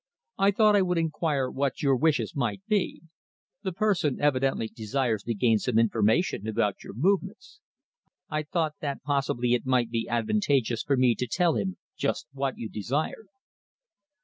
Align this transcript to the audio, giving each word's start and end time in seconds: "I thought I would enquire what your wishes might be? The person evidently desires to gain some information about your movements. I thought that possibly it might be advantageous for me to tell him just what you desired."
"I 0.39 0.49
thought 0.49 0.75
I 0.75 0.81
would 0.81 0.97
enquire 0.97 1.51
what 1.51 1.83
your 1.83 1.95
wishes 1.95 2.35
might 2.35 2.65
be? 2.65 3.03
The 3.61 3.71
person 3.71 4.19
evidently 4.19 4.67
desires 4.67 5.21
to 5.25 5.35
gain 5.35 5.59
some 5.59 5.77
information 5.77 6.47
about 6.47 6.83
your 6.83 6.95
movements. 6.95 7.59
I 8.27 8.41
thought 8.41 8.73
that 8.81 9.03
possibly 9.03 9.53
it 9.53 9.67
might 9.67 9.91
be 9.91 10.09
advantageous 10.09 10.81
for 10.81 10.97
me 10.97 11.13
to 11.13 11.27
tell 11.27 11.53
him 11.53 11.77
just 11.97 12.25
what 12.33 12.57
you 12.57 12.67
desired." 12.67 13.27